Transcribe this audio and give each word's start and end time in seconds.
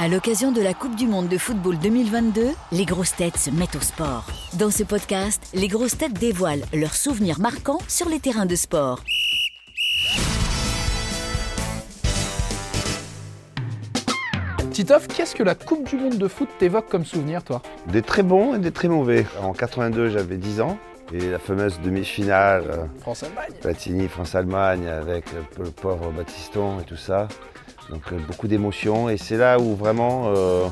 À 0.00 0.06
l'occasion 0.06 0.52
de 0.52 0.62
la 0.62 0.74
Coupe 0.74 0.94
du 0.94 1.08
Monde 1.08 1.26
de 1.26 1.36
football 1.38 1.76
2022, 1.76 2.50
les 2.70 2.84
grosses 2.84 3.16
têtes 3.16 3.36
se 3.36 3.50
mettent 3.50 3.74
au 3.74 3.80
sport. 3.80 4.26
Dans 4.56 4.70
ce 4.70 4.84
podcast, 4.84 5.42
les 5.54 5.66
grosses 5.66 5.98
têtes 5.98 6.12
dévoilent 6.12 6.62
leurs 6.72 6.94
souvenirs 6.94 7.40
marquants 7.40 7.80
sur 7.88 8.08
les 8.08 8.20
terrains 8.20 8.46
de 8.46 8.54
sport. 8.54 9.02
Titoff, 14.70 15.08
qu'est-ce 15.08 15.34
que 15.34 15.42
la 15.42 15.56
Coupe 15.56 15.88
du 15.88 15.96
Monde 15.96 16.16
de 16.16 16.28
foot 16.28 16.48
t'évoque 16.60 16.88
comme 16.88 17.04
souvenir, 17.04 17.42
toi? 17.42 17.60
Des 17.88 18.02
très 18.02 18.22
bons 18.22 18.54
et 18.54 18.60
des 18.60 18.70
très 18.70 18.86
mauvais. 18.86 19.26
En 19.42 19.52
82, 19.52 20.10
j'avais 20.10 20.36
10 20.36 20.60
ans. 20.60 20.78
Et 21.12 21.28
la 21.28 21.40
fameuse 21.40 21.80
demi-finale, 21.80 22.64
euh, 22.70 22.84
France-Allemagne. 23.00 23.50
Platini, 23.62 24.06
France-Allemagne, 24.06 24.86
avec 24.86 25.24
le, 25.32 25.64
le 25.64 25.70
pauvre 25.72 26.12
Batiston 26.12 26.78
et 26.78 26.84
tout 26.84 26.96
ça. 26.96 27.26
Donc 27.90 28.02
euh, 28.12 28.18
beaucoup 28.26 28.48
d'émotions. 28.48 29.08
Et 29.08 29.16
c'est 29.16 29.36
là 29.36 29.58
où 29.58 29.74
vraiment 29.74 30.32
euh, 30.34 30.68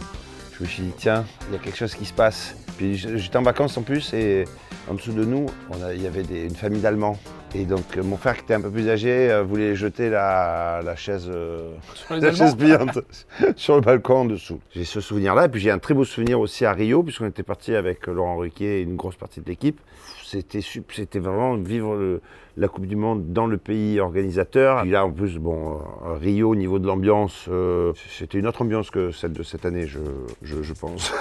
je 0.52 0.64
me 0.64 0.68
suis 0.68 0.82
dit, 0.82 0.92
tiens, 0.96 1.24
il 1.48 1.54
y 1.54 1.56
a 1.56 1.60
quelque 1.60 1.77
chose 1.77 1.95
qui 1.95 2.04
se 2.04 2.12
passe. 2.12 2.56
Puis 2.77 2.96
j'étais 2.96 3.36
en 3.36 3.42
vacances 3.42 3.77
en 3.78 3.82
plus 3.82 4.12
et 4.12 4.45
en 4.91 4.95
dessous 4.95 5.12
de 5.12 5.24
nous, 5.24 5.46
il 5.94 6.02
y 6.02 6.06
avait 6.06 6.22
une 6.22 6.55
famille 6.55 6.80
d'Allemands. 6.80 7.18
Et 7.59 7.65
donc 7.65 7.96
euh, 7.96 8.02
mon 8.02 8.19
frère 8.19 8.37
qui 8.37 8.42
était 8.42 8.55
un 8.55 8.60
peu 8.60 8.70
plus 8.70 8.87
âgé 8.91 9.30
euh, 9.30 9.42
voulait 9.42 9.74
jeter 9.74 10.10
la, 10.10 10.83
la 10.84 10.95
chaise, 10.95 11.30
euh, 11.33 11.70
Sur 11.95 12.16
la 12.16 12.33
chaise 12.33 12.55
pliante 12.55 12.98
sur 13.56 13.77
le 13.77 13.80
balcon 13.80 14.14
en 14.16 14.24
dessous. 14.27 14.60
J'ai 14.74 14.84
ce 14.84 15.01
souvenir-là. 15.01 15.47
Et 15.47 15.48
puis 15.48 15.61
j'ai 15.61 15.70
un 15.70 15.78
très 15.78 15.95
beau 15.95 16.05
souvenir 16.05 16.38
aussi 16.38 16.66
à 16.66 16.73
Rio, 16.73 17.02
puisqu'on 17.02 17.27
était 17.27 17.42
parti 17.42 17.74
avec 17.74 18.06
Laurent 18.09 18.37
Ruquier 18.37 18.80
et 18.80 18.83
une 18.83 18.97
grosse 18.97 19.16
partie 19.16 19.41
de 19.41 19.47
l'équipe. 19.48 19.80
C'était 20.24 21.19
vraiment 21.20 21.55
vivre 21.56 21.95
le- 21.97 22.20
la 22.59 22.69
Coupe 22.69 22.87
du 22.87 22.97
Monde 22.97 23.33
dans 23.33 23.47
le 23.47 23.59
pays 23.59 24.00
organisateur. 24.00 24.83
Puis 24.83 24.91
là, 24.91 25.05
en 25.06 25.11
plus, 25.11 25.38
bon, 25.38 25.78
euh, 26.06 26.14
Rio, 26.20 26.50
au 26.50 26.56
niveau 26.56 26.78
de 26.78 26.86
l'ambiance, 26.86 27.47
euh, 27.48 27.92
c'était 28.19 28.38
une 28.38 28.47
autre 28.48 28.62
ambiance 28.62 28.91
que 28.91 29.12
celle 29.12 29.33
de 29.33 29.42
cette 29.42 29.64
année, 29.64 29.86
je, 29.86 29.98
je, 30.42 30.62
je 30.62 30.73
pense. 30.75 31.12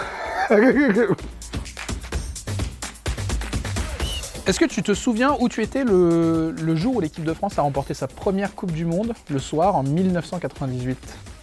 Est-ce 4.47 4.59
que 4.59 4.65
tu 4.65 4.83
te 4.83 4.93
souviens 4.93 5.35
où 5.39 5.49
tu 5.49 5.63
étais 5.63 5.83
le, 5.83 6.75
jour 6.75 6.97
où 6.97 7.01
l'équipe 7.01 7.23
de 7.23 7.33
France 7.33 7.57
a 7.57 7.63
remporté 7.63 7.95
sa 7.95 8.07
première 8.07 8.53
Coupe 8.53 8.71
du 8.71 8.85
Monde, 8.85 9.13
le 9.31 9.39
soir, 9.39 9.75
en 9.75 9.81
1998 9.81 10.99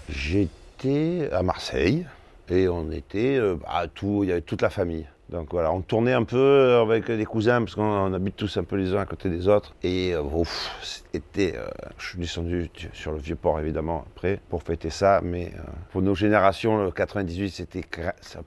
J'étais 0.08 1.28
à 1.32 1.42
Marseille 1.42 2.06
et 2.48 2.68
on 2.68 2.92
était 2.92 3.40
à 3.66 3.88
tout, 3.88 4.20
il 4.22 4.28
y 4.28 4.32
avait 4.32 4.40
toute 4.40 4.62
la 4.62 4.70
famille. 4.70 5.06
Donc 5.32 5.48
voilà, 5.50 5.72
on 5.72 5.80
tournait 5.80 6.12
un 6.12 6.24
peu 6.24 6.76
avec 6.82 7.08
les 7.08 7.24
cousins 7.24 7.60
parce 7.60 7.74
qu'on 7.74 7.82
on 7.82 8.12
habite 8.12 8.36
tous 8.36 8.54
un 8.58 8.64
peu 8.64 8.76
les 8.76 8.92
uns 8.94 9.00
à 9.00 9.06
côté 9.06 9.30
des 9.30 9.48
autres. 9.48 9.74
Et 9.82 10.12
euh, 10.12 10.20
ouf, 10.20 10.70
c'était, 11.10 11.54
euh, 11.56 11.66
je 11.96 12.06
suis 12.10 12.18
descendu 12.18 12.68
sur 12.92 13.12
le 13.12 13.16
vieux 13.18 13.34
port 13.34 13.58
évidemment 13.58 14.04
après 14.14 14.40
pour 14.50 14.62
fêter 14.62 14.90
ça, 14.90 15.20
mais 15.24 15.46
euh, 15.56 15.62
pour 15.90 16.02
nos 16.02 16.14
générations, 16.14 16.84
le 16.84 16.90
98 16.90 17.48
c'était, 17.48 17.80
c'est 18.20 18.38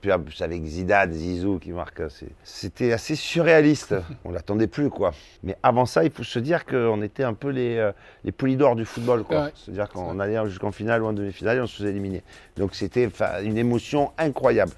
avec 0.42 0.64
Zidane, 0.64 1.12
Zizou 1.12 1.58
qui 1.58 1.72
marque, 1.72 2.08
c'est- 2.08 2.28
c'était 2.44 2.92
assez 2.92 3.16
surréaliste. 3.16 3.96
On 4.24 4.30
l'attendait 4.30 4.68
plus 4.68 4.88
quoi. 4.88 5.10
Mais 5.42 5.56
avant 5.64 5.86
ça, 5.86 6.04
il 6.04 6.12
faut 6.12 6.22
se 6.22 6.38
dire 6.38 6.64
qu'on 6.66 7.02
était 7.02 7.24
un 7.24 7.34
peu 7.34 7.48
les, 7.48 7.90
les 8.22 8.32
polydors 8.32 8.76
du 8.76 8.84
football 8.84 9.24
quoi. 9.24 9.46
Ouais. 9.46 9.52
C'est-à-dire 9.56 9.88
qu'on 9.88 10.20
allait 10.20 10.38
jusqu'en 10.46 10.70
finale 10.70 11.02
ou 11.02 11.06
en 11.06 11.12
demi-finale 11.12 11.56
et 11.58 11.60
on 11.60 11.66
se 11.66 11.78
faisait 11.78 11.90
éliminer. 11.90 12.22
Donc 12.56 12.76
c'était 12.76 13.08
une 13.42 13.58
émotion 13.58 14.12
incroyable. 14.18 14.70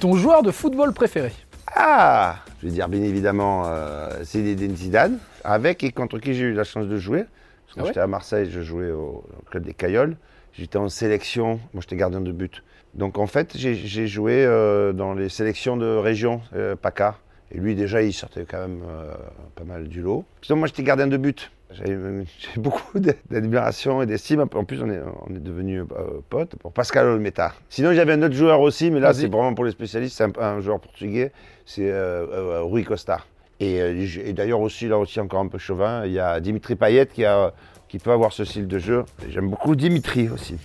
Ton 0.00 0.14
joueur 0.16 0.42
de 0.42 0.50
football 0.50 0.92
préféré 0.92 1.32
Ah 1.74 2.36
Je 2.60 2.66
vais 2.66 2.72
dire 2.72 2.88
bien 2.88 3.02
évidemment 3.02 3.64
euh, 3.66 4.22
Zinedine 4.22 4.76
Zidane, 4.76 5.18
avec 5.44 5.82
et 5.84 5.92
contre 5.92 6.18
qui 6.18 6.34
j'ai 6.34 6.44
eu 6.44 6.52
la 6.52 6.64
chance 6.64 6.86
de 6.86 6.98
jouer? 6.98 7.24
Parce 7.66 7.74
que 7.74 7.80
Ah 7.80 7.82
ouais? 7.82 7.86
j'étais 7.88 8.00
à 8.00 8.06
Marseille, 8.06 8.48
je 8.50 8.60
jouais 8.60 8.90
au, 8.90 9.24
au 9.38 9.42
club 9.50 9.64
des 9.64 9.74
Cailloles. 9.74 10.16
J'étais 10.52 10.78
en 10.78 10.88
sélection, 10.88 11.60
moi 11.74 11.80
j'étais 11.82 11.96
gardien 11.96 12.20
de 12.20 12.32
but. 12.32 12.62
Donc 12.94 13.18
en 13.18 13.26
fait, 13.26 13.56
j'ai 13.56 13.74
j'ai 13.74 14.06
joué 14.06 14.44
euh, 14.44 14.92
dans 14.92 15.12
les 15.14 15.28
sélections 15.28 15.76
de 15.76 15.86
région, 15.96 16.40
euh, 16.54 16.76
PACA. 16.76 17.16
Et 17.52 17.58
lui 17.58 17.74
déjà, 17.74 18.02
il 18.02 18.12
sortait 18.12 18.44
quand 18.48 18.58
même 18.60 18.82
euh, 18.88 19.12
pas 19.54 19.64
mal 19.64 19.88
du 19.88 20.00
lot. 20.02 20.24
Sinon, 20.42 20.58
moi 20.58 20.66
j'étais 20.68 20.82
gardien 20.82 21.06
de 21.06 21.16
but. 21.16 21.50
J'ai 21.84 22.60
beaucoup 22.60 22.98
d'admiration 23.30 24.02
et 24.02 24.06
d'estime. 24.06 24.40
En 24.40 24.64
plus, 24.64 24.82
on 24.82 24.90
est, 24.90 25.00
on 25.26 25.34
est 25.34 25.40
devenus 25.40 25.82
euh, 25.92 26.20
potes 26.28 26.56
pour 26.56 26.72
Pascal 26.72 27.06
Olmeta. 27.06 27.52
Sinon, 27.68 27.92
j'avais 27.92 28.14
un 28.14 28.22
autre 28.22 28.34
joueur 28.34 28.60
aussi, 28.60 28.90
mais 28.90 29.00
là, 29.00 29.12
c'est 29.12 29.26
vraiment 29.28 29.54
pour 29.54 29.64
les 29.64 29.72
spécialistes. 29.72 30.16
C'est 30.16 30.24
un, 30.24 30.42
un 30.42 30.60
joueur 30.60 30.80
portugais, 30.80 31.32
c'est 31.64 31.90
euh, 31.90 32.26
euh, 32.32 32.62
Rui 32.62 32.84
Costa. 32.84 33.20
Et, 33.58 34.32
d'ailleurs 34.34 34.60
aussi, 34.60 34.86
là 34.86 34.98
aussi 34.98 35.18
encore 35.18 35.40
un 35.40 35.48
peu 35.48 35.58
chauvin, 35.58 36.04
il 36.04 36.12
y 36.12 36.18
a 36.18 36.40
Dimitri 36.40 36.76
Payet 36.76 37.06
qui, 37.06 37.24
a, 37.24 37.54
qui 37.88 37.98
peut 37.98 38.12
avoir 38.12 38.32
ce 38.32 38.44
style 38.44 38.68
de 38.68 38.78
jeu. 38.78 39.04
J'aime 39.30 39.48
beaucoup 39.48 39.74
Dimitri 39.74 40.28
aussi. 40.28 40.56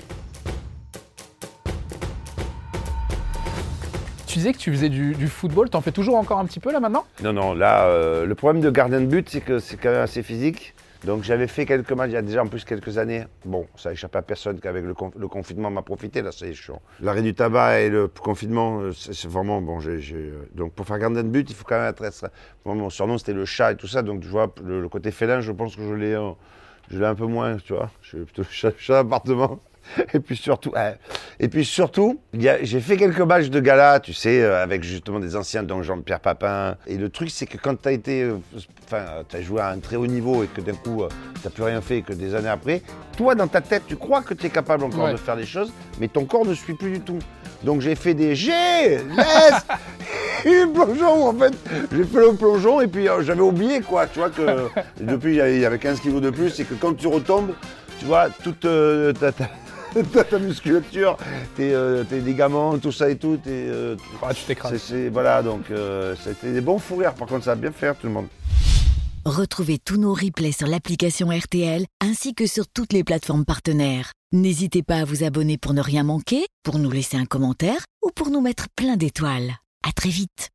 Tu 4.27 4.37
disais 4.37 4.53
que 4.53 4.57
tu 4.57 4.71
faisais 4.71 4.89
du, 4.89 5.13
du 5.13 5.27
football, 5.27 5.69
t'en 5.69 5.81
fais 5.81 5.91
toujours 5.91 6.15
encore 6.15 6.39
un 6.39 6.45
petit 6.45 6.61
peu 6.61 6.71
là 6.71 6.79
maintenant? 6.79 7.03
Non, 7.21 7.33
non, 7.33 7.53
là, 7.53 7.87
euh, 7.87 8.25
le 8.25 8.33
problème 8.35 8.61
de 8.61 8.69
gardien 8.69 9.01
de 9.01 9.05
but, 9.05 9.29
c'est 9.29 9.41
que 9.41 9.59
c'est 9.59 9.75
quand 9.75 9.91
même 9.91 10.01
assez 10.01 10.23
physique. 10.23 10.73
Donc 11.05 11.23
j'avais 11.23 11.47
fait 11.47 11.65
quelques 11.65 11.91
matchs 11.93 12.09
il 12.11 12.13
y 12.13 12.17
a 12.17 12.21
déjà 12.21 12.43
en 12.43 12.47
plus 12.47 12.63
quelques 12.63 12.97
années. 12.97 13.25
Bon, 13.45 13.65
ça 13.75 13.89
a 13.89 13.91
échappé 13.93 14.19
à 14.19 14.21
personne 14.21 14.59
qu'avec 14.59 14.85
le, 14.85 14.93
con- 14.93 15.11
le 15.17 15.27
confinement 15.27 15.71
m'a 15.71 15.81
profité, 15.81 16.21
là 16.21 16.31
c'est 16.31 16.53
chiant. 16.53 16.81
L'arrêt 17.01 17.23
du 17.23 17.33
tabac 17.33 17.81
et 17.81 17.89
le 17.89 18.07
confinement, 18.07 18.81
euh, 18.81 18.91
c'est 18.93 19.27
vraiment 19.27 19.61
bon. 19.61 19.79
euh, 19.85 20.31
donc 20.53 20.73
pour 20.73 20.85
faire 20.85 20.99
gardien 20.99 21.23
de 21.23 21.29
but, 21.29 21.49
il 21.49 21.55
faut 21.55 21.65
quand 21.65 21.79
même 21.79 21.89
être. 21.89 22.29
bon, 22.65 22.75
mon 22.75 22.89
surnom 22.89 23.17
c'était 23.17 23.33
le 23.33 23.45
chat 23.45 23.71
et 23.71 23.75
tout 23.75 23.87
ça, 23.87 24.03
donc 24.03 24.21
tu 24.21 24.27
vois, 24.27 24.53
le, 24.63 24.87
côté 24.89 25.09
félin, 25.11 25.41
je 25.41 25.51
pense 25.51 25.75
que 25.75 25.81
je 25.81 25.93
l'ai 25.93 26.13
euh, 26.13 26.31
un 27.05 27.15
peu 27.15 27.25
moins, 27.25 27.57
tu 27.57 27.73
vois. 27.73 27.89
Je 28.03 28.09
suis 28.09 28.25
plutôt 28.25 28.43
chat, 28.43 28.71
chat 28.77 28.99
appartement. 28.99 29.59
Et 30.13 30.19
puis 30.19 30.35
surtout, 30.37 30.69
ouais. 30.71 30.95
et 31.39 31.47
puis 31.47 31.65
surtout, 31.65 32.19
j'ai 32.33 32.79
fait 32.79 32.97
quelques 32.97 33.19
matchs 33.21 33.49
de 33.49 33.59
gala, 33.59 33.99
tu 33.99 34.13
sais, 34.13 34.41
euh, 34.41 34.61
avec 34.63 34.83
justement 34.83 35.19
des 35.19 35.35
anciens, 35.35 35.63
dont 35.63 35.81
Jean-Pierre 35.83 36.19
Papin. 36.19 36.75
Et 36.87 36.97
le 36.97 37.09
truc, 37.09 37.29
c'est 37.29 37.45
que 37.45 37.57
quand 37.57 37.75
tu 37.81 37.89
as 37.89 37.91
été, 37.91 38.23
euh, 38.23 38.37
enfin, 38.85 39.03
tu 39.27 39.35
as 39.35 39.41
joué 39.41 39.59
à 39.61 39.69
un 39.69 39.79
très 39.79 39.95
haut 39.97 40.07
niveau 40.07 40.43
et 40.43 40.47
que 40.47 40.61
d'un 40.61 40.73
coup, 40.75 41.03
tu 41.07 41.41
n'as 41.43 41.49
plus 41.51 41.63
rien 41.63 41.81
fait 41.81 41.97
et 41.97 42.01
que 42.03 42.13
des 42.13 42.35
années 42.35 42.47
après, 42.49 42.81
toi, 43.17 43.35
dans 43.35 43.47
ta 43.47 43.59
tête, 43.61 43.83
tu 43.87 43.95
crois 43.97 44.21
que 44.21 44.33
tu 44.33 44.45
es 44.45 44.49
capable 44.49 44.83
encore 44.85 45.05
Ouais. 45.05 45.11
de 45.13 45.17
faire 45.17 45.35
des 45.35 45.45
choses, 45.45 45.71
mais 45.99 46.07
ton 46.07 46.25
corps 46.25 46.45
ne 46.45 46.53
suit 46.53 46.73
plus 46.75 46.91
du 46.91 46.99
tout. 47.01 47.19
Donc 47.63 47.81
j'ai 47.81 47.95
fait 47.95 48.13
des 48.13 48.33
jets, 48.35 49.01
yes 49.17 49.53
Et 50.45 50.65
plongeon, 50.73 51.27
en 51.27 51.33
fait, 51.33 51.53
j'ai 51.91 52.03
fait 52.03 52.19
le 52.19 52.33
plongeon 52.33 52.81
et 52.81 52.87
puis 52.87 53.07
euh, 53.07 53.21
j'avais 53.21 53.41
oublié, 53.41 53.81
quoi, 53.81 54.07
tu 54.07 54.19
vois, 54.19 54.29
que 54.29 54.67
depuis, 54.99 55.31
il 55.31 55.35
y 55.35 55.41
avait- 55.41 55.55
il 55.55 55.61
y 55.61 55.65
avait 55.65 55.77
15 55.79 55.99
kilos 55.99 56.21
de 56.21 56.29
plus 56.31 56.59
et 56.59 56.63
que 56.63 56.73
quand 56.75 56.93
tu 56.95 57.07
retombes, 57.07 57.51
tu 57.99 58.05
vois, 58.05 58.29
toute 58.43 58.65
euh, 58.65 59.13
ta, 59.13 59.31
ta- 59.31 59.49
ta- 60.13 60.23
ta 60.23 60.39
musculature, 60.39 61.17
tes, 61.55 61.73
euh, 61.73 62.03
tes 62.03 62.19
ligaments, 62.21 62.77
tout 62.77 62.91
ça 62.91 63.09
et 63.09 63.17
tout, 63.17 63.37
t'es, 63.43 63.49
euh, 63.51 63.95
Ah, 64.21 64.33
tu 64.33 64.43
t'écrases. 64.45 64.77
c'est- 64.81 65.09
voilà, 65.09 65.43
donc 65.43 65.69
euh, 65.71 66.15
c'était 66.23 66.53
des 66.53 66.61
bons 66.61 66.79
fous 66.79 66.97
rires. 66.97 67.13
Par 67.13 67.27
contre, 67.27 67.45
ça 67.45 67.51
a 67.51 67.55
bien 67.55 67.71
fait 67.71 67.87
rire 67.89 67.97
tout 67.99 68.07
le 68.07 68.13
monde. 68.13 68.27
Retrouvez 69.25 69.77
tous 69.77 69.97
nos 69.97 70.13
replays 70.13 70.51
sur 70.51 70.65
l'application 70.67 71.29
RTL 71.29 71.85
ainsi 72.01 72.33
que 72.33 72.47
sur 72.47 72.67
toutes 72.67 72.91
les 72.93 73.03
plateformes 73.03 73.45
partenaires. 73.45 74.13
N'hésitez 74.31 74.81
pas 74.81 74.95
à 75.01 75.05
vous 75.05 75.23
abonner 75.23 75.57
pour 75.59 75.73
ne 75.73 75.81
rien 75.81 76.03
manquer, 76.03 76.45
pour 76.63 76.79
nous 76.79 76.89
laisser 76.89 77.17
un 77.17 77.25
commentaire 77.25 77.81
ou 78.03 78.09
pour 78.15 78.29
nous 78.31 78.41
mettre 78.41 78.65
plein 78.75 78.95
d'étoiles. 78.97 79.51
À 79.87 79.91
très 79.91 80.09
vite. 80.09 80.49